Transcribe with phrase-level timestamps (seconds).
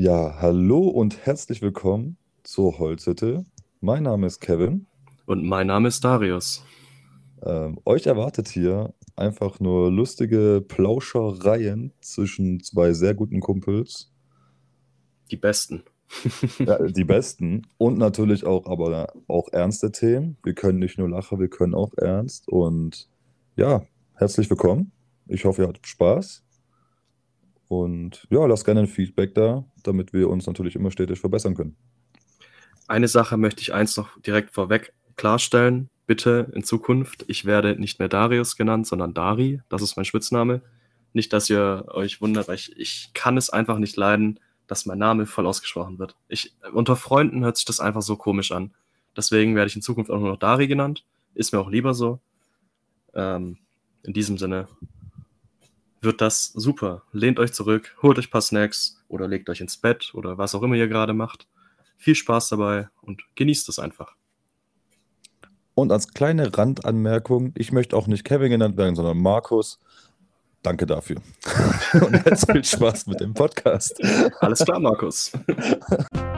[0.00, 3.44] Ja, hallo und herzlich willkommen zur Holzhütte.
[3.80, 4.86] Mein Name ist Kevin.
[5.26, 6.64] Und mein Name ist Darius.
[7.44, 14.12] Ähm, euch erwartet hier einfach nur lustige Plauschereien zwischen zwei sehr guten Kumpels.
[15.30, 15.82] Die besten.
[16.58, 17.66] Ja, die besten.
[17.76, 20.38] Und natürlich auch, aber auch ernste Themen.
[20.42, 22.48] Wir können nicht nur lachen, wir können auch ernst.
[22.48, 23.10] Und
[23.56, 23.82] ja,
[24.18, 24.90] herzlich willkommen.
[25.28, 26.44] Ich hoffe, ihr hattet Spaß.
[27.68, 31.76] Und ja, lasst gerne ein Feedback da, damit wir uns natürlich immer stetig verbessern können.
[32.88, 35.88] Eine Sache möchte ich eins noch direkt vorweg klarstellen.
[36.06, 39.60] Bitte in Zukunft, ich werde nicht mehr Darius genannt, sondern Dari.
[39.68, 40.62] Das ist mein Spitzname.
[41.12, 44.98] Nicht, dass ihr euch wundert, weil ich, ich kann es einfach nicht leiden, dass mein
[44.98, 46.16] Name voll ausgesprochen wird.
[46.28, 48.74] Ich, unter Freunden hört sich das einfach so komisch an.
[49.16, 51.04] Deswegen werde ich in Zukunft auch nur noch Dari genannt.
[51.34, 52.20] Ist mir auch lieber so.
[53.14, 53.58] Ähm,
[54.02, 54.68] in diesem Sinne
[56.00, 57.02] wird das super.
[57.12, 60.54] Lehnt euch zurück, holt euch ein paar Snacks oder legt euch ins Bett oder was
[60.54, 61.46] auch immer ihr gerade macht.
[61.96, 64.14] Viel Spaß dabei und genießt es einfach.
[65.74, 69.78] Und als kleine Randanmerkung, ich möchte auch nicht Kevin genannt werden, sondern Markus.
[70.62, 71.18] Danke dafür.
[71.92, 74.02] Und jetzt viel Spaß mit dem Podcast.
[74.40, 75.30] Alles klar, Markus.